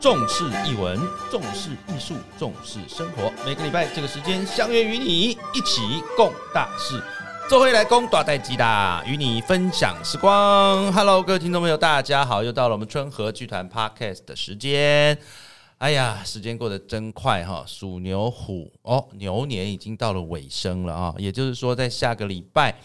[0.00, 0.96] 重视译文，
[1.28, 3.32] 重视艺术，重视生活。
[3.44, 7.02] 每个礼拜这个时间相约与你一起共大事。
[7.48, 10.92] 做回来攻大代机的，与你分享时光。
[10.92, 15.18] Hello，各位听众朋友，大家好，又到了我们春和剧团 Podcast 的时间。
[15.78, 17.64] 哎呀，时间过得真快哈！
[17.66, 22.76] 鼠牛虎哦，牛年已经到了尾声了啊，也就是说，在下个礼拜。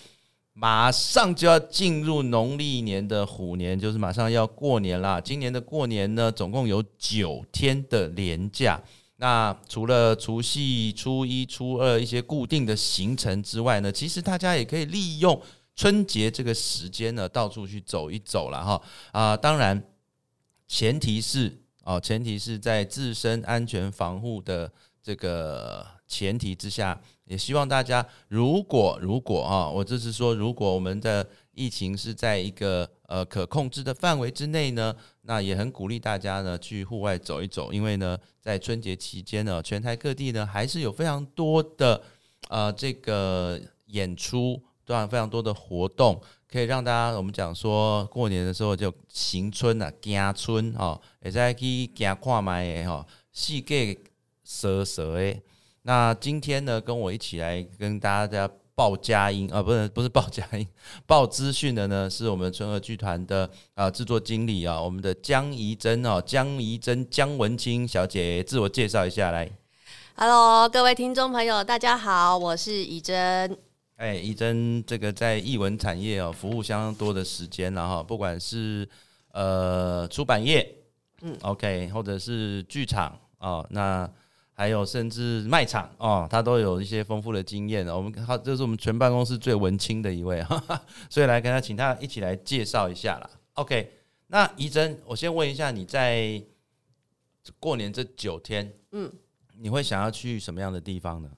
[0.56, 5.20] 马上就要进入农历年的虎年，就是马上要过年啦。
[5.20, 8.80] 今年的过年呢，总共有九天的连假。
[9.16, 15.42] 那除了除夕、初一、初二一些固定的行程之外呢，其实大家也可以利用
[15.76, 18.82] 春节这个时间呢，到处去走一走了哈。
[19.12, 19.84] 啊，当然
[20.68, 21.52] 前提是
[21.84, 27.02] 哦，前提是在自身安全防护的这个前提之下。
[27.26, 42.02] 也希望大家，如果如果啊，我这是说，如果我们的疫情是在一个呃可控制的范围之内呢，那也很鼓励大家呢去户外走一走，因为呢，在春节期间呢，全台各地呢还是有非常多的
[42.50, 46.22] 呃这个演出，当然非常多的活动，
[46.52, 53.98] 可以让大家我们讲说过年的时候就行春啊，行春哦，也在去行看卖的哈，世界
[54.44, 55.42] 蛇蛇诶。
[55.86, 60.66] 那今天呢，跟我一起来跟大家报佳音啊，不是不是报佳音，
[61.06, 69.52] 报资讯的呢，是我们春和剧团的啊制作经理啊，我们的江怡珍哦，江怡珍江文清小姐，自我介绍一下来。
[70.16, 73.58] Hello，各位听众朋友，大家好，我是怡珍。
[73.98, 78.88] 哎，怡珍这个在译文产业哦，服务相当多的时间了哈，不管是
[79.34, 80.76] 呃出版业，
[81.24, 84.10] 嗯，OK，或者是剧场哦，那。
[84.56, 87.88] 还有甚至卖场哦，他都有一些丰富的经验。
[87.88, 90.46] 我们好，这是我们全办公室最文青的一位，
[91.10, 93.30] 所以来跟他请他一起来介绍一下啦。
[93.54, 93.92] OK，
[94.28, 96.40] 那怡珍，我先问一下，你在
[97.60, 99.12] 过年这九天，嗯，
[99.58, 101.30] 你会想要去什么样的地方呢？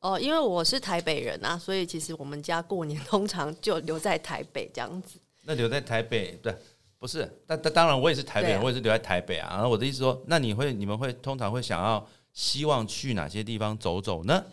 [0.00, 5.20] 哦，因为我是台北人啊，所以其实我们家过年通常就留在台北这样子。
[5.44, 6.52] 那留在台北，对，
[6.98, 7.20] 不是？
[7.46, 9.50] 但但当然，我也是台北人，我也是留在台北啊。
[9.52, 12.04] 然后我的意思说，那你会，你们会通常会想要？
[12.32, 14.44] 希望去哪些地方走走呢？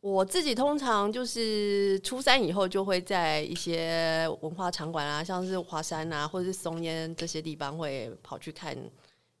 [0.00, 8.76] 我自己通常就是初三以后就会在一些文化场馆啊，像是华山啊，或者是松烟这些地方会跑去看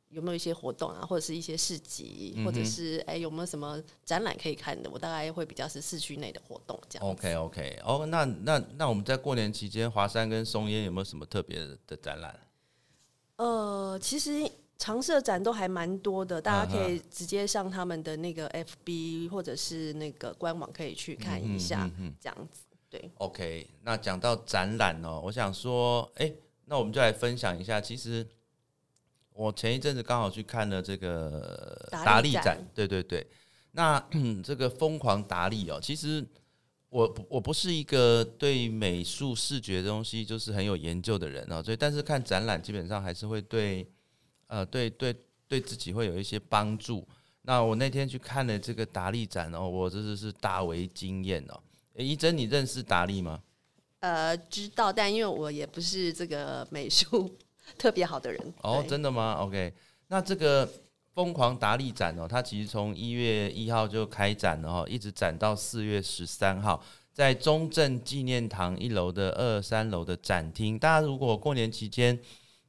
[0.08, 4.88] 有没有一些活动啊，或者是一些市集，或者是哎有没有什么展览可以看的。
[4.90, 7.06] 我大概会比较是市区内的活动这样。
[7.06, 12.40] OK OK，哦，那那那我们在过年期间，华山跟松烟有没有什么特别的展览？
[13.36, 14.50] 呃，其实。
[14.76, 21.88] 常设展都还蛮多的，大家可以直接上他们的那个 FB 或者是那个官网可以去看一下，
[22.20, 22.62] 这样子。
[22.90, 23.66] 对，OK。
[23.82, 26.32] 那讲到展览哦，我想说，哎，
[26.66, 27.80] 那我们就来分享一下。
[27.80, 28.26] 其实
[29.32, 33.26] 我前一阵子刚好去看了这个达利展，对对对。
[33.72, 33.98] 那
[34.44, 36.24] 这个疯狂达利哦，其实
[36.88, 43.88] 我我不是一个对美术视觉东西就是很有研究的人哦，所以但是看展览基本上还是会对。
[44.46, 45.14] 呃，对对
[45.48, 47.06] 对自己会有一些帮助。
[47.42, 51.60] 那我那天去看了这个达利展哦，我真的是大为惊艳哦。
[51.94, 53.40] 一真，你认识达利吗？
[54.00, 57.30] 呃，知道，但因为我也不是这个美术
[57.78, 58.54] 特别好的人。
[58.62, 59.72] 哦，真的吗？OK，
[60.08, 60.68] 那这个
[61.14, 66.82] 疯狂达利展哦，它其实从一月一号就开展了哈，一直展到四月十三号，
[67.12, 70.78] 在中正纪念堂一楼的二三楼的展厅。
[70.78, 72.18] 大家如果过年期间，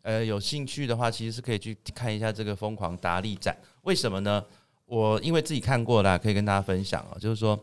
[0.06, 3.58] 呃，有兴趣的话，其实是可以去看一下这个疯狂达利展。
[3.82, 4.46] 为什么呢？
[4.86, 7.18] 我因为自己看过了，可以跟大家分享哦。
[7.20, 7.60] 就是说，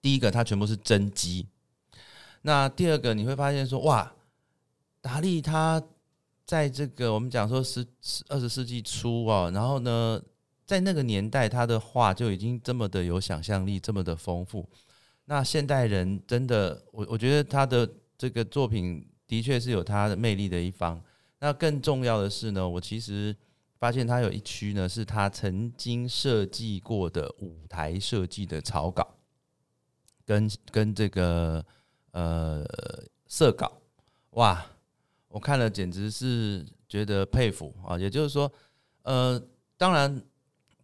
[0.00, 1.44] 第一个，它全部是真机；
[2.42, 4.12] 那第二个，你会发现说，哇，
[5.00, 5.82] 达利他
[6.46, 7.84] 在这个我们讲说十
[8.28, 10.22] 二十世纪初啊，然后呢，
[10.64, 14.68] 在那个年代，他的画就已经这么的有想象力，这么的丰富。
[15.24, 21.02] 那现代人真的，我我觉得他的这个作品的确是有他的魅力的一方。
[21.40, 23.34] 那更重要的是呢，我其实
[23.78, 29.16] 发现他有一区呢，是他曾经设计过的舞台设计的草稿，
[30.26, 31.64] 跟跟这个
[32.10, 32.64] 呃
[33.26, 33.80] 色稿，
[34.32, 34.64] 哇，
[35.28, 37.98] 我看了简直是觉得佩服啊！
[37.98, 38.52] 也就是说，
[39.02, 39.42] 呃，
[39.78, 40.22] 当然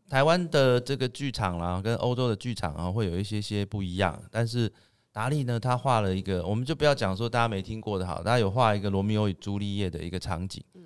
[0.08, 4.72] 台湾的这个剧场啦，跟欧洲的剧场啊，会有一些些不一样，但是。
[5.16, 5.58] 达利呢？
[5.58, 10.62] 他画了一个，我们就不要讲说大家没听过的，好，他有画一个罗密欧与朱丽叶的一个场景。
[10.74, 10.84] 嗯，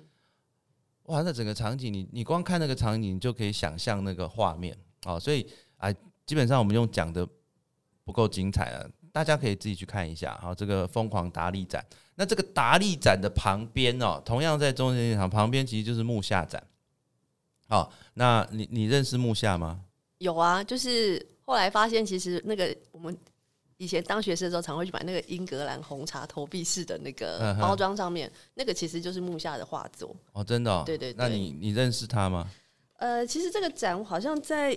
[1.07, 4.73] 哇，那整个场景，你你光看那个场景，你就可以想象那个画面
[5.03, 5.19] 啊。
[5.19, 5.45] 所以
[5.75, 5.93] 啊，
[6.25, 7.27] 基本上我们用讲的
[8.05, 10.39] 不够精彩了，大家可以自己去看一下。
[10.41, 11.85] 好，这个疯狂达利展，
[12.15, 16.65] 那这个达利展的旁边哦，同样在中正剧场旁边，其实就是木下展。
[17.67, 19.83] 好，那你你认识木下吗？
[20.19, 23.17] 有啊，就是后来发现，其实那个我们
[23.81, 30.15] 以前当学生的时候，常会去买那个英格兰红茶投币式的那个包装，上面那个其实就是木下的画作。
[30.33, 32.47] 哦，真的、哦，对对对那你你认识他吗？
[32.97, 34.71] 呃，其实这个展我好像在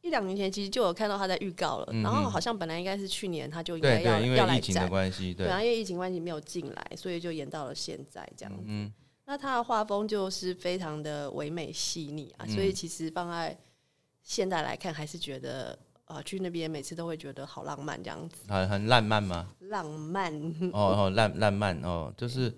[0.00, 8.62] 一两年前其实就有看到他在预告了，嗯然后好像本来应该是去年他就应该要要来为疫情的展，关系，对对，啊，因为疫情关系没有进来，所以就延到了现在这样子。
[8.64, 8.92] 嗯
[9.24, 13.58] 那他的画风就是非常的唯美细腻啊，嗯所以其实放在
[14.22, 15.76] 现代来看，还是觉得
[16.12, 19.48] 啊、去那边每次都会觉得好浪漫这样子，很很浪漫吗？
[19.60, 20.32] 浪漫。
[20.72, 22.54] 哦哦，烂浪漫哦，就是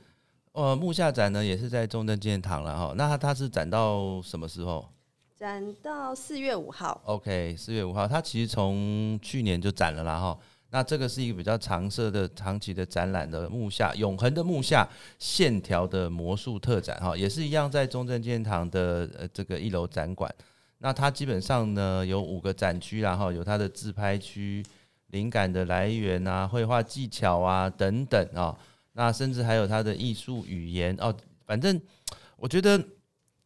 [0.53, 4.89] 呃木下展呢也是在中正纪念堂了哈、那它它是展到什么时候
[5.37, 10.39] 展到四月五号，？OK，四月五号，它其实从去年就展了啦哈、
[10.71, 20.33] 那这个是一个比较长设的长期的展览的木下永恒的木下线条的魔术特展哈、也是一样在中正纪念堂的呃这个一楼展馆。
[20.79, 24.63] 那它基本上呢有五个展区啦哈，有它的自拍区、
[25.09, 28.55] 灵感的来源啊、绘画技巧啊等等啊、
[28.93, 31.15] 那甚至还有它的艺术语言哦。
[31.47, 31.81] 反正
[32.37, 32.83] 我觉得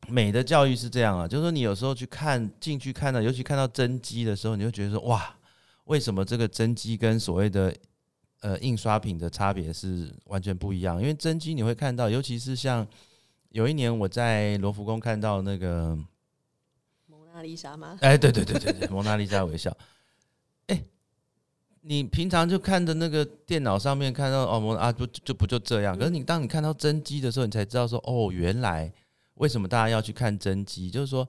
[0.09, 5.37] 美的教育是这样啊，就是说你有时候去看进去看到，尤其看到真迹的时候，你会觉得说哇，
[5.85, 7.73] 为什么这个真迹跟所谓的
[8.41, 11.01] 呃印刷品的差别是完全不一样？
[11.01, 12.85] 因为真迹你会看到，尤其是像
[13.51, 15.97] 有一年我在罗浮宫看到那个。
[17.43, 17.99] 丽莎吗？
[18.01, 19.77] 哎，对对对对对，蒙娜丽莎微笑。
[20.67, 20.83] 哎，
[21.81, 25.97] 你平常就看着那个电脑上面看到哦，蒙啊，不就不就这样？
[25.99, 28.93] 可是你当你看到真机的时候，你才知道说哦，原来
[29.35, 30.91] 为什么大家要去看真机？
[30.91, 31.27] 就是说，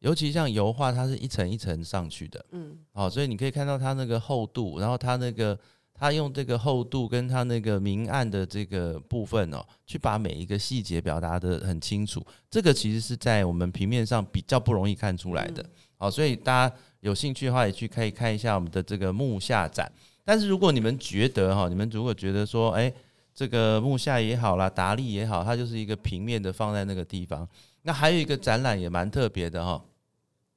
[0.00, 5.58] 尤其像油画，它是一层一层上去的，嗯，哦，所以你可以看到它那个厚度，然后它那个
[5.96, 12.24] 它用这个厚度跟他那个明暗的这个部分哦，去把每一个细节表达的很清楚。
[12.50, 15.64] 这个其实是在我们平面上比较不容易看出来的。
[15.96, 19.90] 好，所以大家有兴趣的话，也去可以看一下我们的这个木下展。
[20.24, 22.92] 但是如果你们觉得哈，你们如果觉得说，哎，
[23.32, 27.48] 这个木下也好啦，达利也好，它就是一个平面的放在那个地方。
[27.82, 29.82] 那还有一个展览也蛮特别的哈，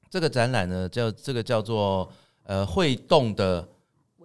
[0.09, 2.11] 这个展览呢叫这个叫做
[2.43, 3.76] 呃会动的这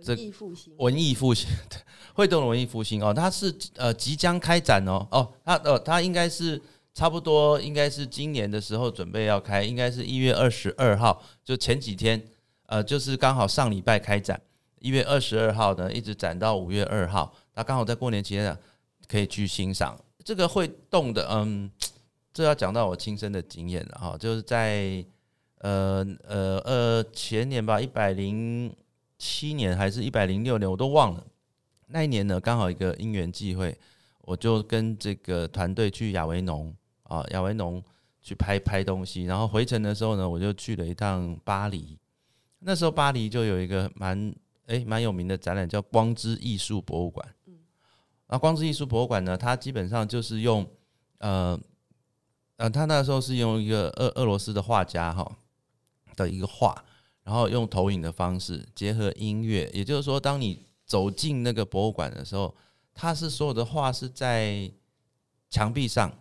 [0.09, 1.49] 文艺复兴，文艺复兴，
[2.15, 6.61] 会动的文艺复兴哦，它是呃即将开展哦哦，它呃它应该是
[6.95, 12.23] 差不多应该是今年的时候准备要开，应该是一月二十二号，就前几天
[12.67, 14.41] 呃就是刚好上礼拜开展，
[14.81, 18.59] 一月二十二号呢一直展到五月二号，那刚好在过年期间呢
[19.09, 19.99] 可以去欣赏。
[20.25, 21.71] 这个会动的，嗯，
[22.33, 25.05] 这要讲到我亲身的经验了哈，就是在
[25.59, 28.73] 呃呃呃前年吧，一百零
[29.25, 31.25] 七年还是一百零六年，我都忘了。
[31.87, 33.79] 那一年呢，刚好一个因缘际会，
[34.23, 36.75] 我就跟这个团队去亚维农
[37.05, 37.81] 啊，亚维农
[38.21, 41.97] 去拍拍东西，然后回程的时候呢，我就去了一趟巴黎。
[42.59, 44.35] 那时候巴黎就有一个蛮
[44.67, 47.25] 诶蛮有名的展览，叫光之艺术博物馆。
[47.47, 47.55] 嗯
[48.27, 50.67] 那光之艺术博物馆呢，它基本上就是用
[51.19, 51.57] 呃
[52.57, 55.31] 呃，他那时候是用一个俄俄罗斯的画家哈
[56.17, 56.85] 的一个画，
[57.25, 62.55] 然后用投影的方式结合音乐，也就是说，当你走进那个博物馆的时候，
[62.93, 64.71] 它是所有的画是在
[65.49, 66.13] 墙壁上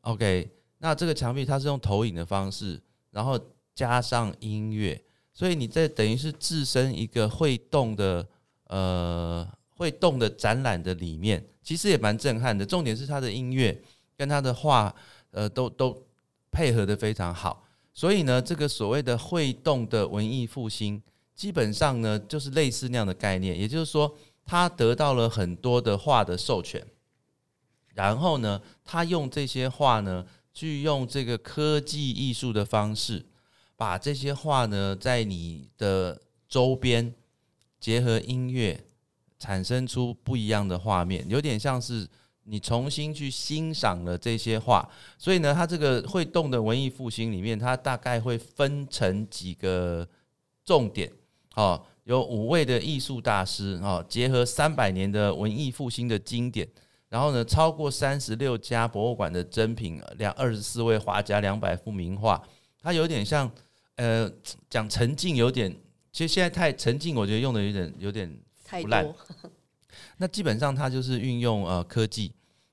[0.00, 3.38] ，OK，那这个墙壁它是用投影的方式，然后
[3.74, 5.00] 加上音乐，
[5.32, 8.26] 所以你在等于是置身一个会动的
[8.64, 12.66] 呃会动的展览的里面，其实也蛮震撼的。
[12.66, 13.80] 重点是它的音乐
[14.16, 14.92] 跟它的画，
[15.30, 16.04] 呃，都都
[16.50, 17.64] 配合的非常好。
[17.98, 21.02] 所以呢，这个所谓的会动的文艺复兴，
[21.34, 24.14] 基本上呢就是类似那样的概念，也就是说，
[24.44, 26.86] 他得到了很多的画的授权，
[27.94, 30.24] 然后呢，他用这些画呢，
[30.54, 33.26] 去用这个科技艺术的方式，
[33.74, 37.12] 把这些画呢，在你的周边
[37.80, 38.80] 结合音乐，
[39.40, 42.08] 产生出不一样的画面，有点像是
[42.48, 44.88] 你重新去欣赏了这些画。
[45.18, 50.08] 所以呢，它这个会动的文艺复兴里面，它大概会分成几个
[50.64, 51.10] 重点，
[51.54, 56.66] 哦，有五位的艺术大师哦，结合三百年的文艺复兴的经典，
[57.08, 62.42] 然后呢，超过三十六家博物馆的珍品，两二十四位画家，两百幅名画，
[62.80, 63.50] 它有点像
[63.96, 64.30] 呃
[64.70, 65.74] 讲沉浸，有点
[66.12, 69.14] 其实现在太沉浸，我觉得用的有点有点太腐烂多，
[70.18, 72.32] 那基本上它就是运用呃科技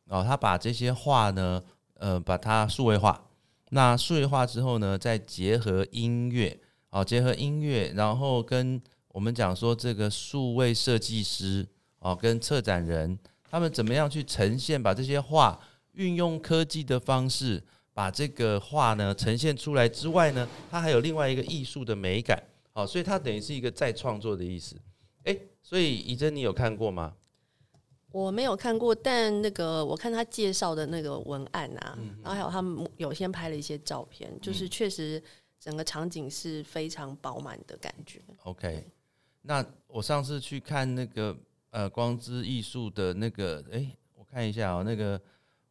[0.09, 1.63] 哦，他把这些画呢，
[1.95, 3.27] 呃，把它数位化。
[3.69, 6.57] 那数位化之后呢，再结合音乐，
[6.91, 11.67] 哦，结合音乐，然后跟我们讲说这个数位设计师
[11.99, 13.17] 哦，跟策展人
[13.49, 15.59] 他们怎么样去呈现，把这些画
[15.93, 22.41] 运用科技的方式，把这个画呢呈现出来之外呢，它还有另外一个艺术的美感，
[22.73, 24.75] 哦，所以它等于是一个再创作的意思。
[25.23, 27.13] 哎，所以怡珍，你有看过吗？
[28.15, 35.21] 我没有看过，但那个我看他介绍的那个文案啊，然后还有他们有先拍了一些照片，就是确实
[35.59, 38.21] 整个场景是非常饱满的感觉。
[38.43, 38.87] OK，
[39.41, 41.35] 那我上次去看那个
[41.71, 45.21] 呃光之艺术的那个，哎、我看一下哦、那个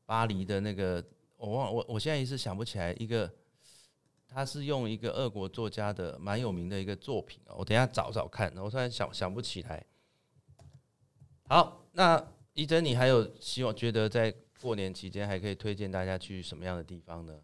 [0.04, 1.02] 巴黎的那个，
[1.38, 3.32] 我忘我我现在一时想不起来一个，
[4.28, 9.82] 他是用一个俄国作家的蛮有名的一个作品哦，我等一下找找看，我突然想想不起来。
[11.46, 12.22] 好，那
[12.54, 17.34] 一珍，你还有希望觉得在过年期间还可以推荐大家去什么样的地方呢？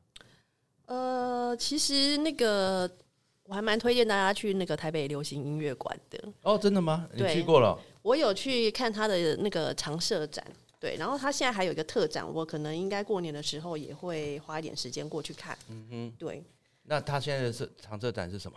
[0.87, 2.89] 呃，其实那个
[3.45, 6.33] 我还蛮推荐大家去那个台北流行音乐馆的。
[6.43, 7.09] 哦，真的吗？
[7.13, 7.79] 你去过了？
[8.03, 10.45] 我有去看他的那个常设展，
[10.79, 15.59] 对，然后他现在还有一个特展，我可能应该过年的时候也会花一点时间过去看。
[15.69, 16.43] 嗯哼，对。
[16.85, 18.57] 那他现在的是常设展是什么？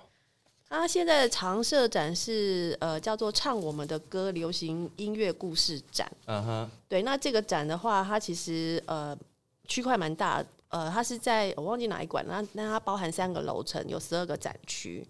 [0.80, 6.12] 他现在的常设展是呃叫做“唱我们的歌”流行音乐故事展。
[6.26, 9.16] 嗯哼，对，那这个展的话，它其实呃
[9.68, 15.08] 区块蛮大，呃，它是在我忘记哪一馆，那那它包含三个楼层，有十二个展区。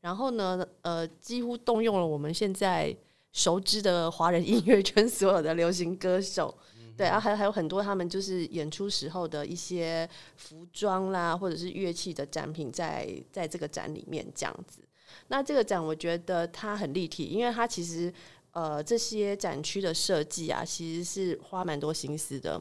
[0.00, 2.94] 然后呢，呃，几乎动用了我们现在
[3.32, 6.54] 熟知的华人音乐圈所有的流行歌手。
[6.96, 14.80] 对，然后还有还有很多他们就是演出时候的一些服装啦，或者是乐器的展品在在这个展里面这样子。
[15.28, 18.12] 那这个展我觉得它很立体，因为它其实
[18.52, 22.60] 呃这些展区的设计啊，其实是花蛮多心思的。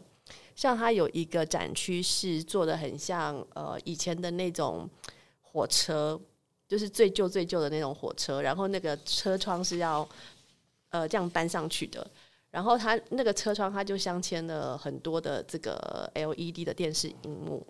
[0.55, 4.89] 像它有一个展区是做的很像呃以前的那种
[5.41, 6.19] 火车，
[6.67, 10.07] 就是最旧最旧的那种火车，然后那个车窗是要
[10.89, 12.05] 呃这样搬上去的。
[12.51, 17.67] 然后它那个车窗，它就镶嵌了很多的这个 LED 的电视荧幕，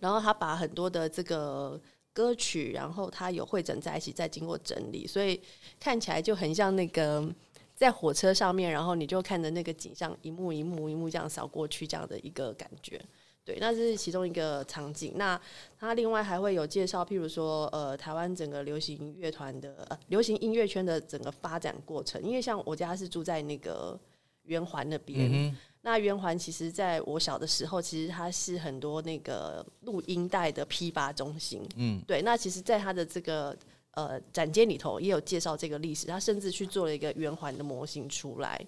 [0.00, 1.80] 然后它把很多的这个
[2.12, 5.40] 歌曲，然后它有汇整在一起，再经过整理，所以
[5.78, 7.26] 看起来就很像那个
[7.74, 13.00] 在火车上面，然后你就看着那个景象一幕一幕一幕这样扫过去这样的一个感觉。
[13.42, 15.14] 对，那这是其中一个场景。
[15.16, 15.40] 那
[15.78, 22.22] 它另外还会有介绍，譬如说，呃，台湾整个流行乐团的、流行音乐圈的整个发展过程。
[22.22, 23.98] 因为像我家是住在那个
[24.44, 31.66] 圆环那边，嗯那圆环其实在我小的时候，其实它是很多那个录音带的批发中心。
[31.76, 32.20] 嗯，对。
[32.20, 33.56] 那其实，在它的这个
[33.92, 36.06] 呃展间里头，也有介绍这个历史。
[36.06, 38.60] 他甚至去做了一个圆环的模型出来。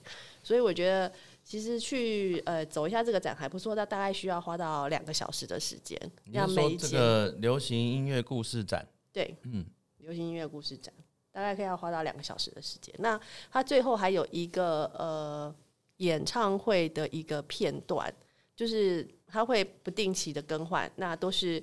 [0.42, 1.12] 所以我觉得，
[1.44, 3.74] 其实去呃走一下这个展还不错。
[3.74, 8.88] 那大概需要花到两个小时的时间，你是说这个流行音乐故事展？
[9.12, 9.66] 对，嗯，
[9.98, 10.94] 流行音乐故事展
[11.30, 12.94] 大概可以要花到两个小时的时间。
[12.98, 15.54] 那它最后还有一个呃
[16.02, 18.12] 演唱会的一个片段，
[18.54, 21.62] 就是它会不定期的更换，那都是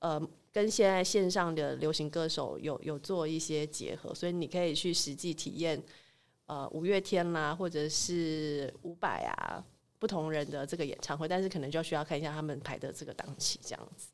[0.00, 0.20] 呃
[0.52, 5.80] 跟现在线上的流行歌手有有做一些结合，所以你可以去实际体验
[6.46, 9.64] 呃五月天啦，或者是伍佰啊。
[10.00, 14.08] 不同人的这个演唱会，但是可能就要需要看一下他们排的这个档期，这样子。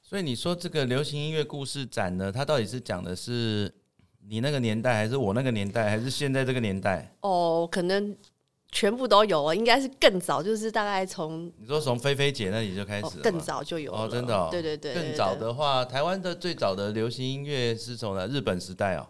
[0.00, 3.68] 所以你说这个流行音乐故事展呢，它到底是讲的是
[4.28, 7.12] 你那个年代，还是我那个年代，还是现在这个年代？
[7.22, 8.16] 哦，可能
[8.72, 14.02] 全部都有哦，应该是更早，就是大概从你说从菲菲姐那里就开始更早就有了。
[14.02, 19.06] 哦，真的哦，对对对对更早的话，台湾的最早的流行音乐是从哪日本时代哦。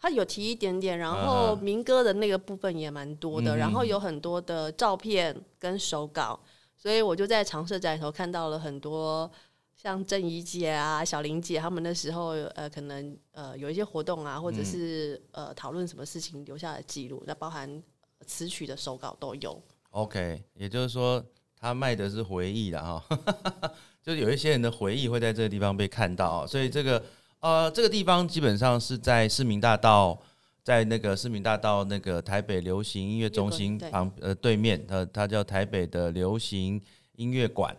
[0.00, 3.58] 他有提一点点，然嗯后民歌的那个部分也蛮多的，嗯。
[3.58, 6.38] 然后有很多的照片跟手稿，
[6.76, 9.28] 所以我就在常设展里头看到了很多
[9.74, 17.97] 像郑怡姐啊、小玲姐他们那时候呃可能呃有一些活动啊，或者是、呃讨论什么事情留下的记录，那包含呃
[18.28, 19.60] 词曲的手稿都有。
[19.90, 21.24] OK，也就是说，
[21.58, 23.18] 他卖的是回忆了哈，
[24.04, 27.02] 就是有一些人的回忆会在这个地方被看到啊，所以这个
[27.40, 30.20] 呃，这个地方基本上是在市民大道，
[30.62, 36.80] 在那个市民大道那个台北流行音乐中心旁呃对面，呃，它叫台北的流行
[37.16, 37.74] 音乐馆，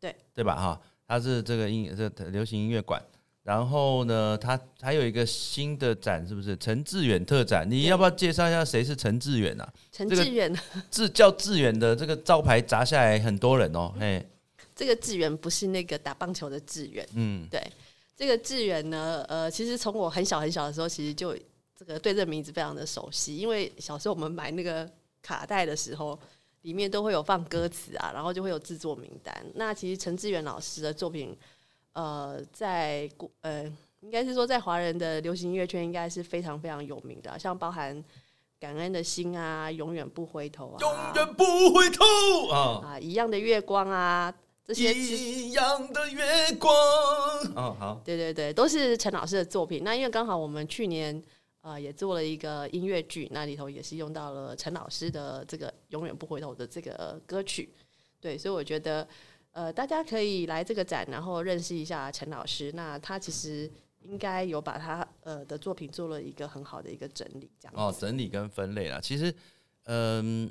[0.00, 0.80] 对对吧哈？
[1.06, 3.02] 它是这个音这流行音乐馆。
[3.42, 7.68] 然后呢，他还有一个新的展，是不是陈志远特展？
[7.68, 9.72] 你要不要介绍一下谁是陈志远啊？
[9.90, 14.24] 陈这个志远， 志叫志远的这个招牌砸下来很多人哦，嘿，
[14.76, 17.06] 这个志远不是那个打棒球的志远。
[17.14, 17.60] 嗯，对，
[18.14, 21.34] 这个志远呢，呃，其实从我很小很小的时候，其实就
[21.74, 24.88] 这个对这个名字非常的熟悉，因为小时候我们买那个
[25.22, 26.16] 卡带的时候，
[26.62, 29.34] 里面都会有放歌词啊，然后就会有制作名单。
[29.54, 31.34] 那其实陈志远老师的作品，
[31.92, 33.64] 呃，在国呃，
[34.00, 38.02] 应该是说在华人的流行音乐圈，应该是非常非常有名的啊、像包含
[38.58, 41.44] 感恩的心啊，永远不回头啊，永远不
[41.74, 42.80] 回头啊！
[42.84, 44.32] 啊，一样的月光啊，
[44.66, 46.22] 这些一样的月
[46.58, 46.72] 光。
[47.56, 49.82] 哦，好，对对对，都是陈老师的作品。
[49.82, 51.20] 那因为刚好我们去年
[51.62, 57.74] 呃也做了一个音乐剧，那里头也是用到了陈老师的这个永远不回头的这个歌曲。
[58.20, 59.08] 对，所以我觉得
[59.52, 62.70] 呃大家可以来这个展，然后认识一下陈老师。
[62.72, 63.70] 那他其实
[64.02, 68.98] 应该有把他呃的作品做了一个很好的一个整理，这样哦，整理跟分类啦。
[69.02, 69.34] 其实，
[69.84, 70.50] 嗯。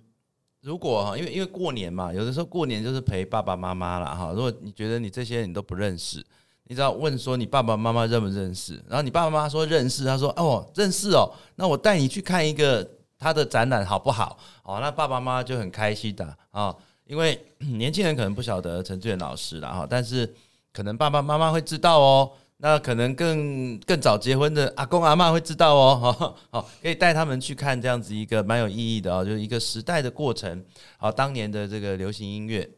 [0.62, 4.34] 如果哈，因为因为过年嘛，有的时候过年就是陪爸爸妈妈了哈。
[4.34, 6.22] 如果你觉得你这些你都不认识，
[6.65, 12.86] 你只要问说你爸爸妈妈认不认识，然后你爸爸妈妈说认识，他说哦认识哦，那我带你去看一个
[13.18, 14.38] 他的展览好不好？
[14.63, 16.75] 哦，那爸爸妈妈就很开心的啊，
[17.10, 17.38] 因为
[17.78, 20.32] 年轻人可能不晓得陈志远老师了哈，但是
[20.72, 22.32] 可能爸爸妈妈会知道哦。
[22.62, 30.62] 那可能更更早结婚的阿公阿妈会知道哦， 好，好可以带他们去看这样子一个蛮有意义的哦，就是一个时代的过程。
[30.98, 32.70] 好，当年的这个流行音乐，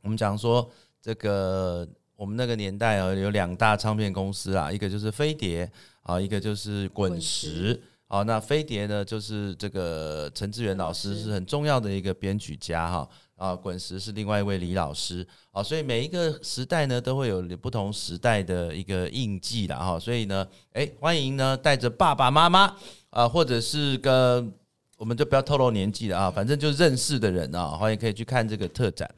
[0.00, 0.66] 我们讲说
[1.02, 5.70] 这个我们那个年代啊，有两大唱片公司啊，一个就是飞碟
[6.04, 7.78] 啊，一个就是滚石。
[8.08, 13.06] 好，那飞碟呢，就是这个陈志远老师是很重要的一个编曲家哈。
[13.42, 22.72] 啊，滚石是另外一位李老师啊，所以每一个时代呢都会有不同时代的一个印记的哈，所以呢，哎，欢迎呢带着爸爸妈妈
[23.10, 24.54] 啊，或者是跟
[24.96, 29.12] 我们就不要透露年纪了啊，反正就认识的人啊，欢迎可以去看这个特展。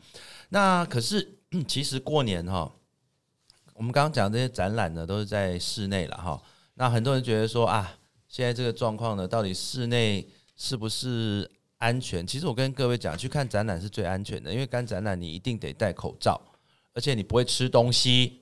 [0.49, 1.37] 那可是
[1.69, 2.73] 其实过年哈，
[3.75, 6.43] 我们刚刚讲这些展览呢都是在室内了哈，
[6.77, 7.93] 那很多人觉得说啊，
[8.27, 10.27] 现在这个状况呢，到底室内
[10.57, 11.51] 是不是？
[11.79, 16.41] 安全，其实我跟各位讲，去看展览是最安全的，因为看展览你一定得戴口罩，
[16.95, 18.41] 而且你不会吃东西。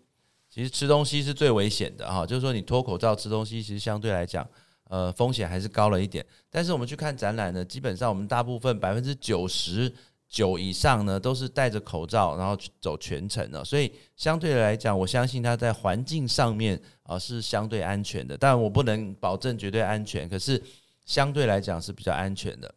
[0.49, 4.47] 其实吃东西是最危险的哈，就是说你脱口罩吃东西，其实相对来讲，
[4.91, 6.23] 呃，风险还是高了一点。
[6.51, 9.91] 但是我们去看展览呢，基本上我们大部分百分之九十
[10.29, 18.37] 九以上呢，都是戴着口罩，然后走全程的，所以相对来讲，我相信它在环境上面啊是相对安全的。
[18.37, 20.63] 但我不能保证绝对安全，可是
[21.07, 22.75] 相对来讲是比较安全的。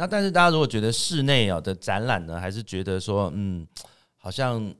[0.00, 3.68] 那但是大家如果觉得室内啊的展览呢，还是觉得说嗯，
[4.16, 4.74] 好像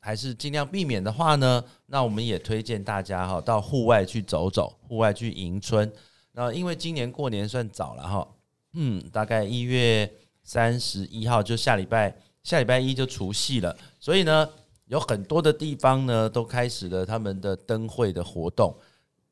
[0.00, 5.88] 还是尽量避免的话呢，那我们也推荐大家哈到户外去走走，户外去迎春。
[6.32, 8.28] 那因为今年过年算早了哈，
[8.72, 14.48] 嗯，大概一月三十一号就下礼拜，下礼拜一就除夕了，所以呢，
[14.86, 18.76] 有很多的地方呢都开始了他们的灯会的活动。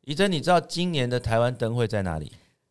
[0.03, 2.31] 怡珍，你知道今年的台湾灯会在哪里？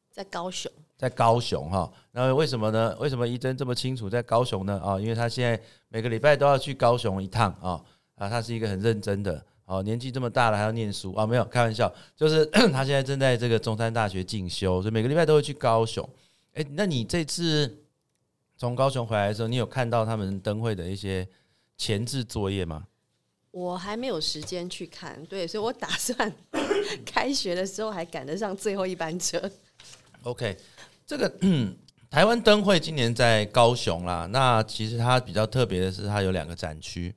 [0.09, 0.71] 在高雄。
[1.03, 2.95] 在高雄哈，那为什么呢？
[2.97, 4.79] 为什么一真这么清楚在高雄呢？
[4.81, 7.83] 啊，因为他现在每个礼拜都要去高雄一趟啊
[8.15, 16.07] 啊，他是一个很认真的哦，年纪这么大了还要念书啊，没有开玩笑，就是 他现在正在这个中山大学进修，所以每个礼拜都会去高雄。
[16.53, 17.83] 哎，那你这次
[18.55, 21.27] 从高雄回来的时候，你有看到他们灯会的一些
[21.77, 22.87] 前置作业吗？
[23.51, 26.33] 我还没有时间去看，对，所以我打算
[27.05, 29.51] 开学的时候还赶得上最后一班车。
[30.23, 30.57] OK。
[31.05, 31.31] 这个
[32.09, 37.13] 台湾灯会今年在高雄啦，那其实它比较特别的是，它有两个展区。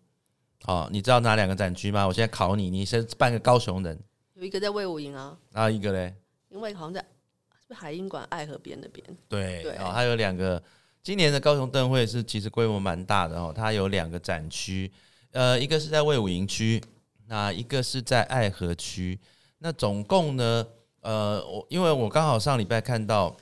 [0.64, 2.07] 哦，你知道哪两个展区吗？
[2.07, 3.99] 我现在考你，你是半个高雄人。
[4.35, 6.14] 有一个在魏武营啊，那一个嘞？
[6.49, 9.07] 因为好像在是不是海英馆爱河边那边。
[9.29, 10.61] 对，哦，它有两个。
[11.03, 14.90] 今年的高雄灯会是其实规模蛮大的哦，它有两个展区，
[15.33, 16.83] 呃，一个是在魏武营区，
[17.27, 19.18] 那一个是在爱河区。
[19.59, 20.66] 那总共呢，
[21.03, 23.37] 呃，我因为我刚好上礼拜看到。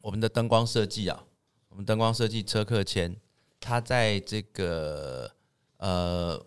[0.00, 1.24] 我们的灯光设计啊，
[1.68, 3.14] 我们灯光设计车客签，
[3.58, 5.30] 他在这个
[5.78, 6.40] 呃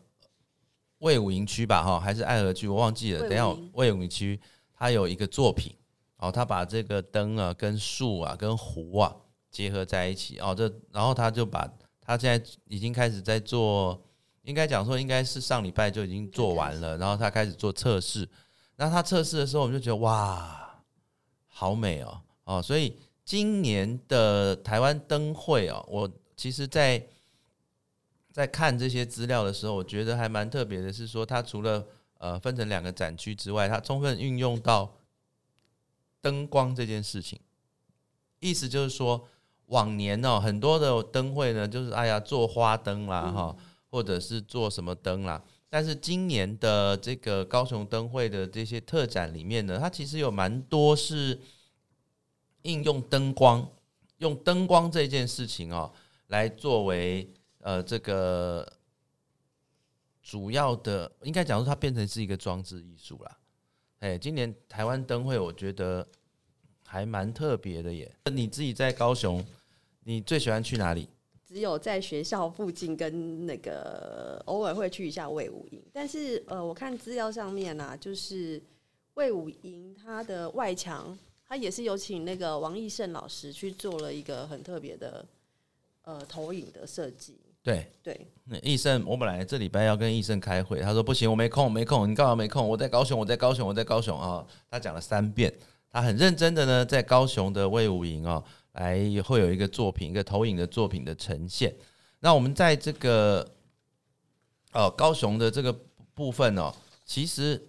[1.00, 3.28] 魏武营区吧，哈，还是爱河区，我忘记了。
[3.28, 4.40] 等下魏武营区，
[4.74, 5.76] 他有一个作品，
[6.18, 9.16] 哦，他把这个灯啊、跟树啊、跟湖啊
[9.50, 14.02] 结合在一起，哦，这然后他就把他现在已经开始在做，
[14.44, 18.28] 应该讲说应该是上礼拜就已经做完了，然后他开始做测试。
[18.78, 20.82] 那他测试的时候，我们就觉得哇，
[21.48, 22.98] 好美哦，哦，所以。
[23.24, 27.08] 今年的台湾灯会哦，我其实，在
[28.32, 31.86] 在看这些资料的时候，我觉得还蛮特别的，是说它除了
[32.18, 34.98] 呃分成两个展区之外，它充分运用到
[36.20, 37.40] 灯光这件事情。
[38.40, 39.28] 意思就是说，
[39.68, 43.56] 往年哦很多的灯会呢，就是哎呀做花灯啦哈，
[43.92, 51.40] 或者是做什么灯啦，但是今年的这个高雄灯会的这些特展里面呢，它其实有蛮多是。
[52.64, 53.68] 应用灯光，
[54.18, 55.92] 用灯光这件事情哦，
[56.28, 57.28] 来作为
[57.60, 58.72] 呃这个
[60.22, 63.38] 主要的，应该讲说它变成是一个装置艺术啦。
[64.00, 66.08] 哎，今年台湾灯会，我觉得
[66.86, 68.12] 还蛮特别的耶。
[68.32, 69.46] 你自己在高雄，
[70.04, 71.08] 你最喜欢去哪里？
[71.48, 78.64] 只有在学校附近跟那个偶尔会去一下魏武营，但是呃，我看资料上面啊、就是
[79.16, 81.18] 魏武营它的外墙，
[81.52, 85.26] 它也是有请那个王义胜老师去做了一个很特别的
[86.04, 87.42] 呃投影的设计。
[87.62, 92.66] 对，对，那义胜，我本来这礼拜要跟义胜开会，他说不行，我没空，没空，你干嘛没空？
[92.66, 95.54] 我在高雄，我在高雄，我在高雄啊、他讲了三遍，
[95.90, 101.76] 他很认真的呢，在高雄的魏武营哦，来会有一个作品，一个投影的作品的呈现。
[102.22, 103.46] 那我们在这个
[104.72, 105.78] 哦高雄的这个
[106.14, 107.62] 部分哦，其实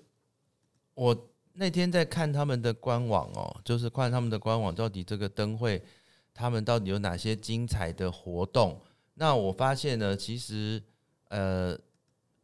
[0.95, 5.83] 我那天在看他们的官网哦，就是看他们的官网到底这个灯会，
[6.33, 8.81] 他们到底有哪些精彩的活动。
[9.15, 10.83] 那我发现呢，其实
[11.29, 11.79] 呃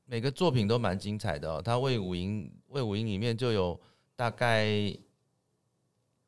[0.05, 1.63] 每个作品都蛮精彩的哦。
[1.63, 3.79] 他魏武营魏武营里面就有
[4.15, 4.95] 大概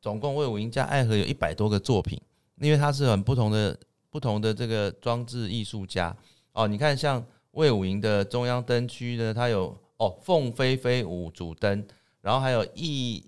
[0.01, 2.19] 总共魏武营加爱河有一百多个作品，
[2.57, 6.17] 因为它是很不同的不同的这个装置艺术家
[6.53, 6.67] 哦。
[6.67, 11.87] 你看像魏武营的中央灯区呢，它有哦凤飞飞舞主灯，
[12.21, 13.25] 然后还有驿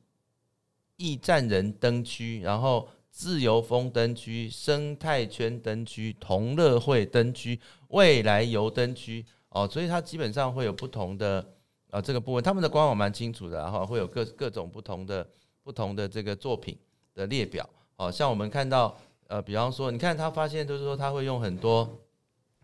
[0.97, 11.47] 驿站人灯区，然后自由风灯区、生态圈灯区、同乐会灯区、未来游灯区哦，所以它基本上会有不同的
[11.91, 15.27] 啊这个部分，他们的官网蛮清楚的，然后会有各各种不同的
[15.63, 16.79] 不同的这个作品
[17.15, 17.69] 的列表。
[17.97, 22.01] 哦，像我们看到呃，比方说，你看他发现就是说他会用很多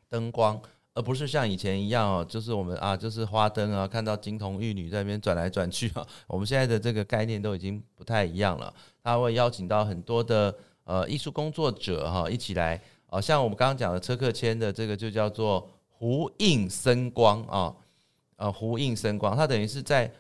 [0.09, 0.61] 灯光。
[0.99, 6.05] 而不是像以前一样哦，就是我们啊，就是花灯啊，看到金童玉女在那边转来转去啊。
[6.27, 8.75] 我们现在的这个概念都已经不太一样了。
[9.01, 17.73] 他会邀请到很多的呃艺术工作者哈、一起来，哦，像我们刚刚讲的车克签的这个就叫做湖映生光啊，
[18.35, 20.13] 呃，湖映生光，它等于是在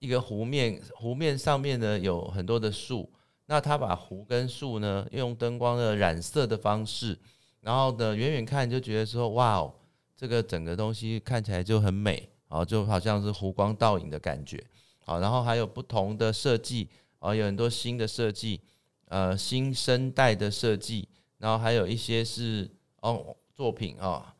[0.00, 3.08] 一个湖面，湖面上面呢有很多的树，
[3.46, 7.16] 那他把湖跟树呢用灯光的染色的方式，
[7.60, 9.72] 然后呢远远看就觉得说哇哦。
[10.18, 14.60] 这个整个东西看起来就很美，啊，就好像是湖光倒影的感觉，
[15.04, 16.88] 好，然后还有不同的设计，
[17.20, 18.60] 啊，有很多新的设计，
[19.04, 22.68] 呃，新生代的设计，然后还有一些是
[23.00, 24.34] 哦作品啊，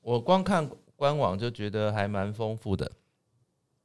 [0.00, 2.88] 我光看官网就觉得还蛮丰富的，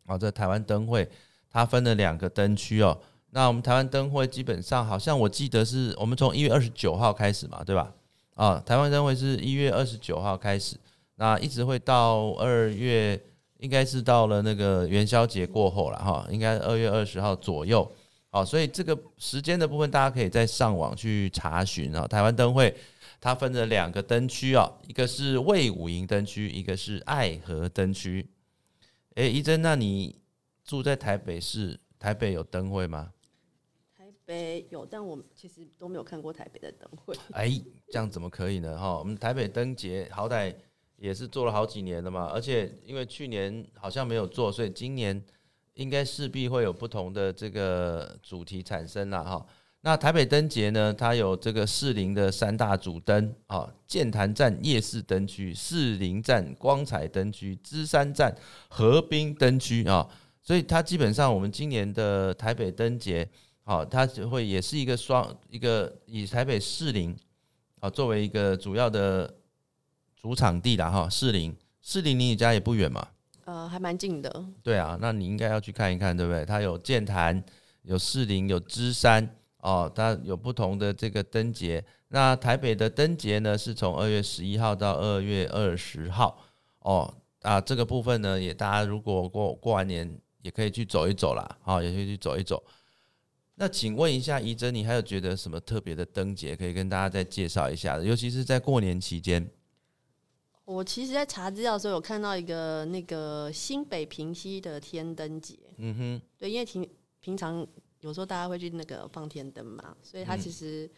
[0.05, 1.09] 好，这台湾灯会
[1.49, 2.95] 它分了两个灯区哦，
[3.31, 7.91] 那我们台湾灯会基本上好像我记得是我们从一月二十九号开始嘛，对吧？
[8.35, 10.77] 啊，台湾灯会是一月二十九号开始。
[11.15, 13.17] 那一直会到二月，
[13.60, 17.89] 应该是到了那个元宵节过后了哈，应该二月二十号左右。
[18.30, 22.06] 好，所以这个时间的部分，大家可以在上网去查询啊。
[22.06, 22.75] 台湾灯会
[23.21, 28.30] 它分了两个灯区啊，一个是魏武营灯区，一个是爱河灯区。
[29.15, 30.19] 诶，怡珍，那你
[30.65, 33.13] 住在台北市，台北有灯会吗？
[33.97, 37.15] 台北有，但我其实都没有看过台北的灯会。
[37.32, 37.49] 哎，
[37.88, 38.78] 这样怎么可以呢？
[38.78, 40.54] 哈，我们台北灯节好歹。
[40.97, 45.21] 也是做了好几年了嘛，而且因为去年好像没有做，所以今年
[45.73, 49.45] 应该势必会有不同的这个主题产生了哈。
[49.81, 58.34] 那台北灯节呢，它有这个士林的三大主灯啊，剑潭站夜市灯区、士林站光彩灯区、芝山站
[58.69, 60.10] 河滨灯区啊，
[60.41, 63.29] 所以它基本上我们今年的台北灯节，
[63.63, 67.13] 好，它会也是一个双一个以台北士林
[67.81, 69.31] 啊作为一个主要的。
[70.25, 73.09] 主场地啦，哈，士林，士林离你家也不远嘛，
[73.43, 74.45] 呃，还蛮近的。
[74.63, 76.43] 对啊，那你应该要去看一看，对不对？
[76.43, 77.43] 它有剑潭，
[77.83, 81.85] 有士林，有芝山，哦，它有不同的这个灯节。
[82.07, 86.43] 那台北的灯节呢，是从二月十一号到二月二十号，
[86.79, 90.11] 哦，啊，这个部分呢，也大家如果过过完年
[90.41, 92.63] 也可以去走一走啦，好，也可以去走一走。
[93.53, 98.03] 那请问一下怡珍，你还有觉得什么特别的灯节可以跟大家再介绍一下的？
[98.03, 99.47] 尤其是在过年期间。
[100.65, 105.58] 我其实，在查资料的时候，有看到一个那个新北平溪的天灯节。
[105.78, 107.65] 嗯哼，对，因为平平常
[107.99, 110.89] 有时候大家会去那个放天灯嘛，所以它其实、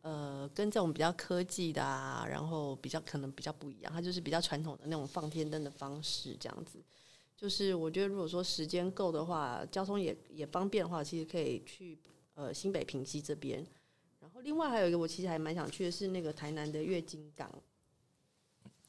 [0.00, 6.82] 呃跟这种比较科技的啊，然后比较可能比较不一样，它就是比较传统的那种放天灯的方式，这样子。
[7.36, 11.98] 就是我觉得，如果说时间够的话，交通也也方便的话，其实可以去
[12.34, 13.66] 呃新北平溪这边。
[14.18, 17.50] 然后另外还有一个，我其实还蛮想去的是那个台南的月经港。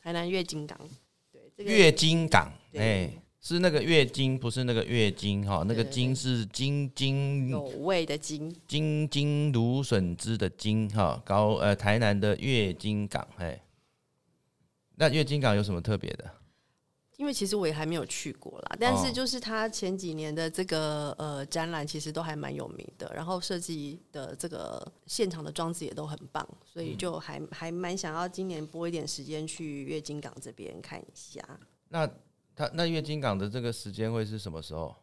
[0.02, 0.78] 台南月经港，
[1.32, 2.82] 对，这个月经港，对。
[2.82, 13.62] 哎，是那个月经，不是那个月经哈，那个经是金金有味的金，金金芦笋汁的金哈，高呃台南的月经港，哎，
[14.96, 16.32] 那月经港有什么特别的？
[17.22, 31.40] 因为其实我也还没有去过啦，但哦是就是他前几年的这个呃展览其实都还蛮有名的，然后设计的这个现场的装置也都很棒，所嗯以就还还蛮想要今年拨一点时间去月经港这边看一下。
[31.90, 32.10] 那
[32.56, 34.96] 他那月经港的这个时间会是什么时候？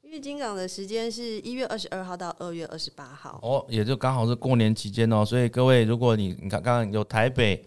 [0.00, 3.38] 月经港的时间是一月二十二号到二月二十八号。
[3.40, 7.64] 哦，也就刚好是过年期间哦，所以各位，如果你你看刚刚有台北，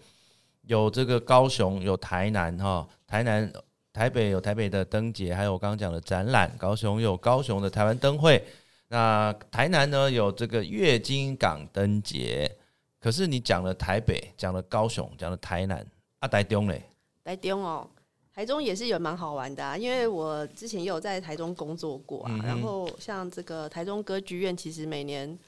[0.64, 3.50] 有这个高雄，有台南哈、台南、
[3.96, 8.44] 台北有台北的灯节，还有我刚刚讲的展览，高雄有高雄的台湾灯会，
[8.88, 12.54] 那台南呢有这个月经港灯节。
[13.00, 15.82] 可是你讲了台北，讲了高雄，讲了台南，
[16.18, 16.82] 啊，台中嘞，
[17.24, 17.88] 台中哦，
[18.34, 22.30] 台中也是有蛮好玩的啊，因为我之前也有在台中工作过啊。
[22.32, 25.38] 嗯然后像这个台中歌剧院，其实每年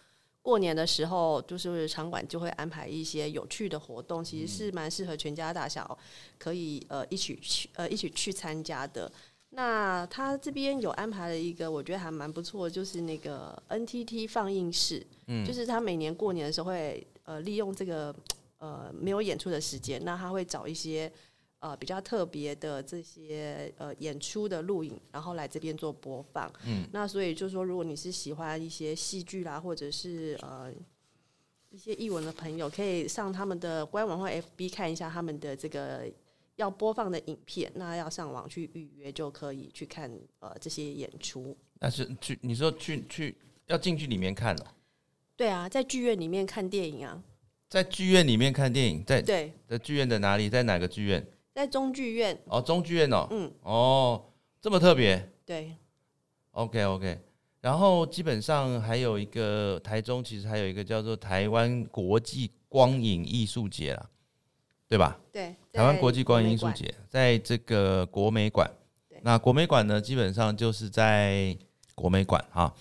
[0.48, 5.98] 过年的时候，就是场馆就会安排一些有趣的活动，其实是蛮适合全家大小
[6.38, 9.12] 可以呃一起去呃一起去参加的。
[9.50, 18.14] 那他这边有安排了一个，我觉得还蛮不错，就是那个 NTT 放映室，嗯就是他每年过年的时候会呃利用这个
[18.56, 21.12] 呃没有演出的时间，那他会找一些
[21.60, 26.50] 呃比较特别的这些呃演出的录影，然后来这边做播放。
[26.66, 30.72] 嗯，那所以就是说，如果你是喜欢一些戏剧啦，或者是呃
[31.70, 36.10] 一些译文的朋友，可以上他们的官网或 FB 看一下他们的这个
[36.56, 41.56] 要播放的影片，那要上网去预约就可以去看呃这些演出。
[41.80, 44.66] 那是去你说去去要进去里面看哦，
[45.36, 47.22] 对啊，在剧院里面看电影啊，
[47.68, 50.48] 在剧院里面看电影，在对，在剧院的哪里？
[50.48, 51.26] 在哪个剧院？
[51.58, 54.24] 在中剧院，哦，中剧院哦，嗯，哦，
[54.60, 55.28] 这么特别。
[55.44, 55.74] 对。
[56.52, 57.18] OK OK，
[57.60, 64.06] 然后基本上还有一个台中，其实还有一个叫做台湾国际光影艺术节啦，
[64.88, 65.18] 对吧？
[65.32, 68.70] 对，台湾国际光影艺术节在这个国美馆。
[69.22, 71.56] 那国美馆呢，基本上就是在
[71.96, 72.72] 国美馆哈，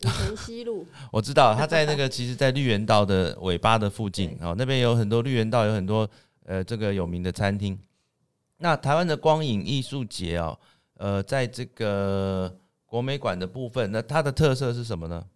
[0.00, 6.10] 紫田西路， 我知道它在那个其实，在绿园道的尾巴的附近 哦，那边有很多绿园道有很多
[6.44, 7.78] 呃这个有名的餐厅。
[8.58, 10.58] 那台湾的光影艺术节哦，
[10.94, 15.28] 呃，在这个国美馆的部分，那它的特色是什么呢？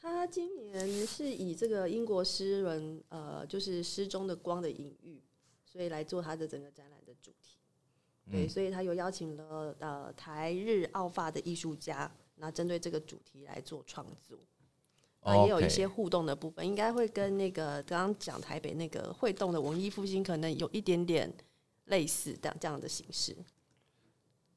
[0.00, 5.20] 它今年是以这个英国诗人呃，就是诗中的光的隐喻，
[5.64, 7.58] 所以来做它的整个展览的主题。
[8.30, 14.38] 对，嗯所以他有邀请了呃台日澳法的艺术家，那针对这个主题来做创作。
[15.20, 21.32] 啊，也有一些互动的部分，应该会跟那个刚刚讲台北那个会动的文艺复兴可能有一点点
[21.86, 23.36] 类似这样这样的形式。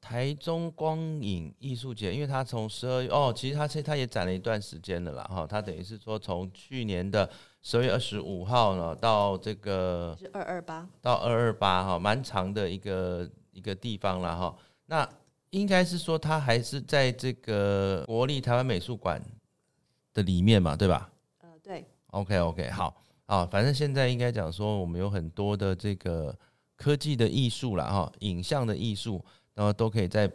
[0.00, 7.28] 台中光影艺术节，因为它从十二月哦，其实它是它也展了一段时间了啦，哈，它等于是说从去年的
[7.60, 14.56] 十二月二十五号呢到这个是二二八，到二二八哈，蛮长的一个一个地方了哈。
[14.84, 15.08] 那
[15.50, 19.20] 应该是说它还是在这个国立台湾美术馆
[20.14, 26.36] 的里面嘛，对吧呃，对，？OK OK，好啊，反正现在应该讲说我们有很多的这个
[26.76, 30.30] 科技的艺术啦，哈，影像的艺术，然后都可以在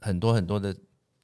[0.00, 0.76] 很多很多的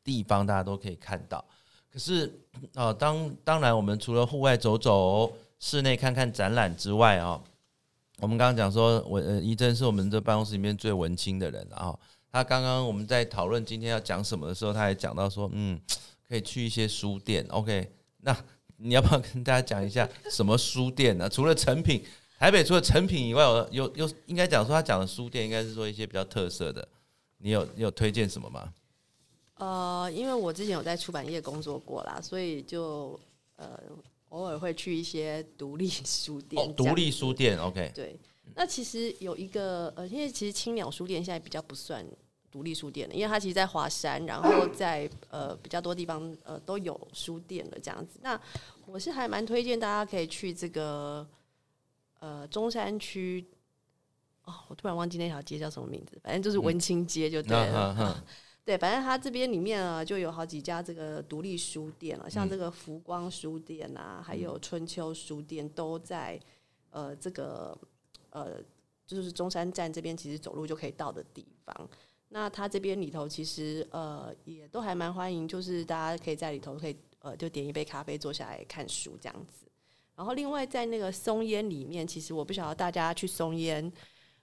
[0.03, 1.45] 地方大家都可以看到。
[1.90, 2.33] 可是
[2.75, 7.38] 啊，当当然我们除了户外走走、室内看看展览之外啊，
[8.18, 11.99] 我们刚刚讲说，我呃，怡珍是我们这办公室里面最文青的人了哈。
[12.31, 15.79] 他刚刚我们在讨论今天要讲什么的时候，他还讲到说，嗯，
[16.27, 17.47] 可以去一些书店。
[17.51, 17.92] OK，
[18.23, 18.35] 那
[18.79, 21.29] 你要不要跟大家讲一下什么书店呢？
[21.29, 22.03] 除了成品，
[22.42, 26.87] 台北除了成品以外，有有有应该讲说他讲的书店，应该是说一些比较特色的。
[27.38, 28.74] 你有你有推荐什么吗？
[29.59, 33.16] 呃，因为我之前有在出版业工作过啦，所以就
[33.55, 33.78] 呃
[34.31, 36.61] 偶尔会去一些独立书店。
[36.61, 37.57] 哦，独立书店。
[37.61, 38.18] OK，对，
[38.57, 42.05] 那其实有一个呃，因为其实青鸟书店现在比较不算
[42.50, 48.18] 独立书店了，因为它其实，在华山，然后在呃比较多地方呃都有书店了这样子。
[48.20, 48.40] 那
[48.87, 51.24] 我是还蛮推荐大家可以去这个
[52.23, 53.45] 呃中山区。
[54.45, 58.25] 哦，我突然忘记那条街叫什么名字，反正就是文清街就对了。
[58.65, 66.41] 对，反正它这边里面啊，就有好几家这个独立书店了，嗯像这个福光书店啊，还有春秋书店，都在
[66.91, 67.77] 呃这个
[68.31, 68.61] 呃
[69.07, 71.89] 就是中山站这边，其实走路就可以到的地方。
[72.31, 79.67] 那它这边里头其实呃也都还蛮欢迎，就是大家可以在里头可以呃就点一杯咖啡，坐下来看书这样子。
[80.14, 83.92] 然后另外在那个松烟里面，其实我不晓得大家去松烟。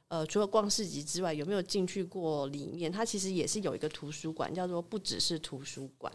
[0.08, 2.92] 呃，除了逛市集之外，有没有进去过里面？
[2.92, 6.12] 它其实也是有一个图书馆，叫做不只是图书馆。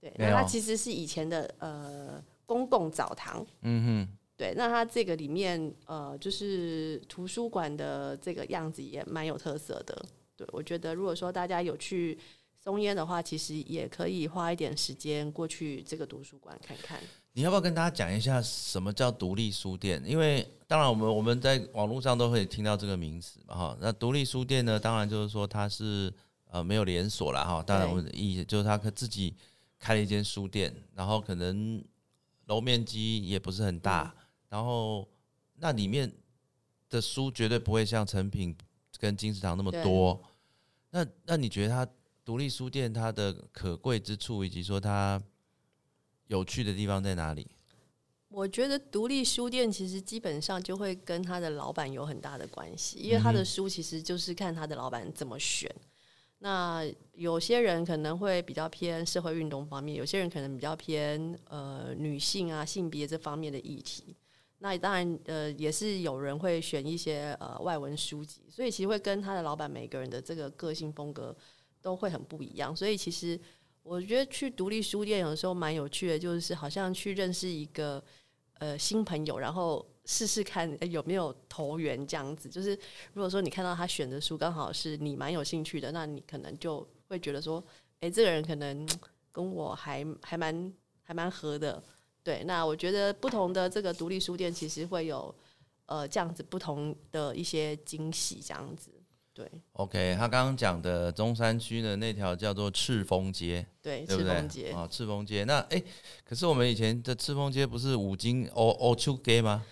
[0.00, 3.46] 对，那它其实是以前的呃公共澡堂。
[3.60, 10.06] 嗯哼对，那它这个里面呃，就是图书馆的这个样子也蛮有特色的。
[10.34, 12.18] 对我觉得，如果说大家有去
[12.58, 16.98] 松烟的话，其实也可以花一点时间过去这个图书馆看看。
[17.34, 20.02] 你要不要跟大家讲一下什么叫独立书店？
[20.04, 23.76] 因为当然我们我们在网络上都会听到这个名词嘛，哈。
[23.80, 26.12] 那独立书店呢，当然就是说它是
[26.50, 27.62] 呃没有连锁了哈。
[27.62, 29.34] 当然我的意思就是他可自己
[29.78, 31.82] 开了一间书店，然后可能
[32.46, 34.14] 楼面积也不是很大，
[34.48, 35.08] 然后
[35.56, 36.12] 那里面
[36.90, 38.54] 的书绝对不会像成品
[38.98, 40.22] 跟金石堂那么多。
[40.90, 41.92] 那那你觉得它？
[42.24, 45.20] 独立书店它的可贵之处，以及说它
[46.32, 47.46] 有趣的地方在哪里？
[48.28, 55.70] 我觉得独立书店其实基本上就会跟他的老板有很大的关系，因为他的书其实就是看他的老板怎么选。
[56.38, 64.16] 那有些人可能会比较偏社会运动方面，有些人可能比较偏呃女性啊性别这方面的议题。
[64.60, 71.36] 那当然呃也是有人会选一些呃外文书籍，所以其实会跟他的老板每个人的这个个性风格。
[71.82, 73.36] 都会很不一样，所以其实
[73.82, 78.02] 我觉得去独立书店有时候蛮有趣的，就是好像去认识一个
[78.54, 82.48] 呃新朋友，然后试试看有没有投缘这样子。
[82.48, 82.78] 就是
[83.12, 87.62] 如果说你看到他选的书刚好是你蛮有兴趣的，那你可能就会觉得说，
[88.00, 88.88] 哎，这个人可能
[89.32, 91.82] 跟我还还蛮还蛮合的。
[92.22, 95.34] 对，那我觉得不同的这个独立书店其实会有
[95.86, 98.92] 呃这样子不同的一些惊喜这样子。
[99.34, 105.44] 对，OK，他刚刚讲的中山区的那条叫做赤峰街，对，赤峰街啊，赤峰街。
[105.44, 105.82] 那哎，
[106.24, 109.64] 可是我们以前的赤峰街不是五金哦哦出街吗？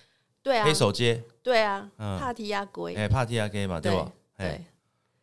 [0.42, 4.12] 对啊，黑手街，对啊，帕提亚街，哎，帕提亚街嘛，对吧？
[4.38, 4.64] 对，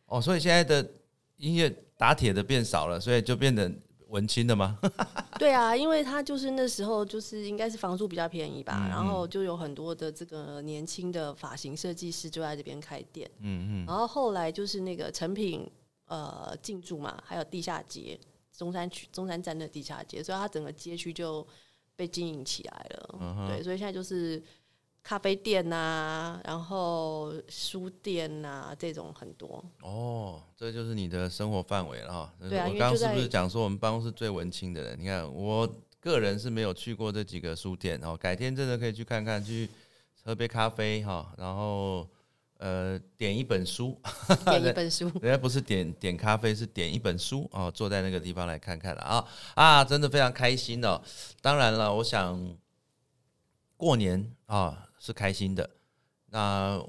[0.06, 0.88] 哦，所以现在的
[1.36, 3.70] 音乐打铁的变少了，所以就变得。
[4.08, 4.78] 文青的吗？
[5.38, 13.30] 对啊，因为他就是那时候就是应该是房租比较便宜吧，然后就有很多的这个年轻的发型设计师就在这边开店。
[13.40, 13.86] 嗯嗯。
[13.86, 15.70] 然后后来就是那个成品
[16.06, 18.18] 呃进驻嘛，还有地下街
[18.56, 21.46] 中山区中山站的地下街，所以它整个街区就
[21.94, 23.48] 被经营起来了。
[23.48, 24.42] 对，所以现在就是。
[25.08, 29.64] 咖啡店呐，然后书店呐，这种很多。
[29.80, 32.34] 哦，这就是你的生活范围了哈。
[32.38, 34.98] 对啊，我刚刚是不是讲说我们办公室最文青的人？
[35.00, 35.66] 你看，我
[35.98, 39.66] 个人是没有去过这几个书店哦，改天真的可以去看看，去
[40.22, 42.06] 喝杯咖啡哈，然后
[42.58, 43.98] 呃点一本书，
[44.44, 51.00] 点一本书， 人家不是点点咖啡，是点一本书哦，坐在那个地方来看看了啊啊，真的非常开心哦。
[51.40, 52.54] 当然了，我想
[53.74, 54.84] 过年啊。
[54.98, 55.68] 是开心的，
[56.26, 56.82] 那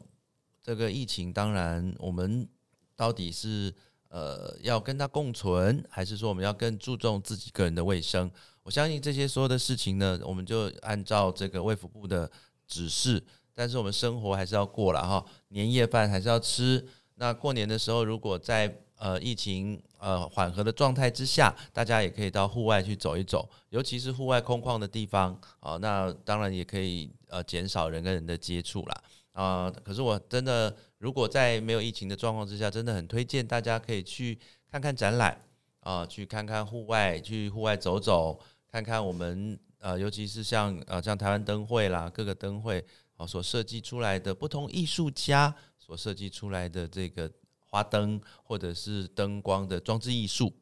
[0.62, 2.48] 这个疫情当然，我们
[2.96, 3.74] 到底是
[4.10, 8.30] 呃要跟它共存，还是说我们要更注重自己个人的卫生？
[8.64, 12.30] 我相信这些所有的事情呢，我们就按照这个卫福部的
[12.68, 16.86] 指示，但是我们生活还是要过了哈，年夜饭还是要吃。
[17.16, 27.10] 那过年的时候，如果在呃疫情呃缓和的状态之下，大家也可以到户外去走一走，尤其是户外空旷的地方啊，那当然也可以。
[27.32, 29.04] 呃，减少人跟人的接触啦。
[29.34, 29.72] 啊！
[29.84, 34.36] 可是我真的，如果在没有疫情的状况之下，真的很推荐大家可以去
[34.72, 35.40] 看看展览
[35.82, 38.40] 啊，去看看户外，去户外走走，
[38.72, 42.84] 看看我们呃，尤其是像呃，像台湾灯会啦，各个灯会
[43.16, 47.32] 啊所设计出来的不同艺术家所设计出来的这个
[47.70, 50.54] 花灯或者是灯光的装置艺术。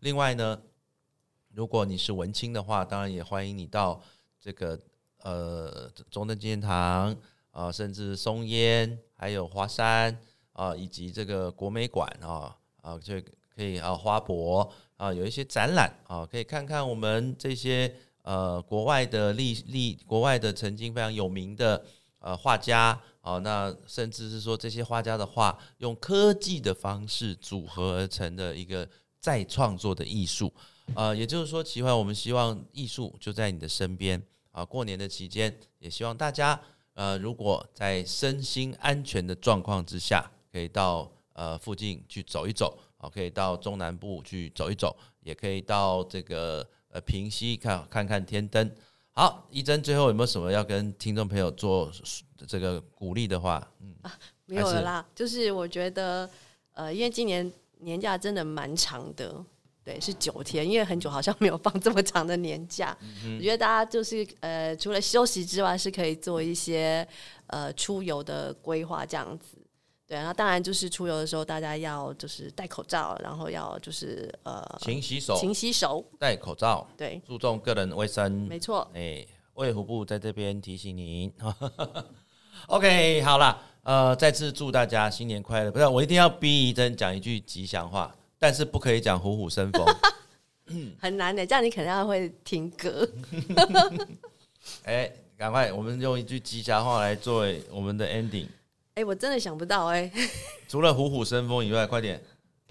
[0.00, 0.62] 另外呢，
[1.52, 4.02] 如果你是文青的话，当然也欢迎你到
[4.40, 4.78] 这个。
[5.22, 7.14] 呃，中正纪念堂
[7.50, 10.18] 啊，甚至松烟，还有华山
[10.54, 13.20] 啊，以及这个国美馆啊啊，就
[13.54, 21.84] 可以啊，花博啊，有一些展览啊，可以看看我们这些呃国外的历历国外的曾经非常有名的
[22.20, 30.52] 呃画家啊，那甚至是说这些画家的画用科技的方式组合而成的一个再创作的艺术
[30.94, 34.20] 呃，也就是说，奇幻，我们希望艺术就在你的身边。
[34.52, 36.60] 啊，过年的期间，也希望大家，
[36.94, 48.68] 呃，如果在身心安全的状况之下，可以到呃附近去走一走，啊，可以到中南部去走一走，也可以到这个呃平西看看看天灯。
[49.12, 51.90] 好，一真最后有没有什么要跟听众朋友做
[52.46, 53.66] 这个鼓励的话？
[53.80, 53.94] 嗯，
[54.46, 56.28] 没有了啦，就是我觉得，
[56.72, 59.34] 呃，因为今年年假真的蛮长的。
[59.82, 62.96] 对，是九天，因为很久好像没有放这么长的年假。
[63.38, 67.06] 我觉得大家就是呃，除了休息之外，是可以做一些
[67.46, 69.56] 呃出游的规划这样子。
[70.10, 78.90] 对，然后当然就是出游的时候，大家要就是戴口罩，然后要就是呃勤洗手，勤洗手，戴口罩，对，注重个人卫生，没错。
[78.92, 81.32] 哎，卫福部在这边提醒您。
[82.66, 85.70] OK，好了，呃，再次祝大家新年快乐！
[85.70, 89.86] 不是，我一定要逼一真讲一句吉祥话，但是不可以讲虎虎生风。
[90.98, 93.08] 很难的，这样你肯定会听歌。
[94.82, 95.08] 哎，
[95.38, 98.48] 赶快，我们用一句吉祥话来作为我们的 ending。
[98.94, 100.10] 哎，我真的想不到哎。
[100.68, 102.22] 除了虎虎生风以外，快点！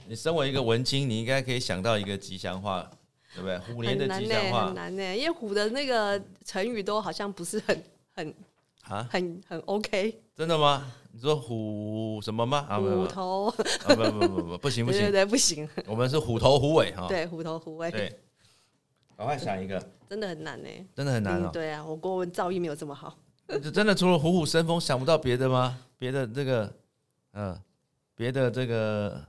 [0.07, 2.89] 你身为一个文青，你应该可以想到一个吉祥话，
[3.35, 3.57] 对不对？
[3.59, 7.83] 虎年的吉祥话很难呢，因为虎的那个成语都好像不是很
[8.15, 8.33] 很
[8.83, 10.19] 啊，很很 OK。
[10.35, 10.91] 真的吗？
[11.11, 12.65] 你说虎什么吗？
[12.79, 13.55] 虎头啊
[13.87, 17.07] 不不不不不不行不行对对不行，我们是虎头虎尾哈。
[17.07, 17.91] 对，虎头虎尾。
[17.91, 18.19] 对，
[19.15, 21.49] 赶快想一个，真的很难呢，真的很难哦。
[21.53, 23.15] 对啊，我国文造诣没有这么好。
[23.73, 25.77] 真的除了虎虎生风，想不到别的吗？
[25.99, 26.73] 别的这个，
[27.33, 27.61] 嗯，
[28.15, 29.23] 别的这个。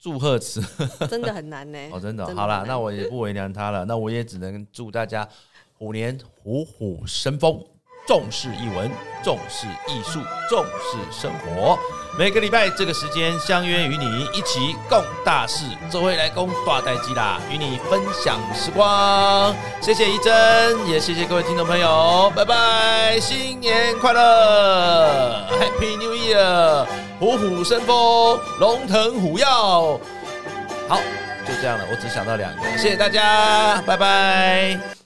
[0.00, 0.62] 祝贺词
[1.10, 1.78] 真的很难呢。
[1.90, 3.84] 哦，真的，好了，那我也不为难他了。
[3.84, 5.28] 那我也只能祝大家
[5.76, 7.60] 虎年虎虎生风，
[8.08, 8.90] 重视译文，
[9.22, 11.78] 重视艺术，重视生活。
[12.18, 19.54] 每个礼拜这个时间相约与你一起共大事，这回来共大代机啦，与你分享时光。
[19.82, 26.86] 谢谢一真，也谢谢各位听众朋友，拜拜，新年快乐，Happy New Year。
[27.20, 29.44] 虎虎生风，龙腾虎跃。
[29.44, 30.96] 好，
[31.46, 31.84] 就这样了。
[31.90, 34.97] 我只想到两个，谢谢大家，拜拜。